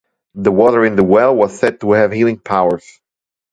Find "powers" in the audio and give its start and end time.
2.39-2.99